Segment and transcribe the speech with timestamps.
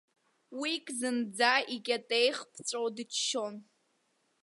[0.59, 3.55] Уик зынӡа икьатеиах ԥҵәо дыччон.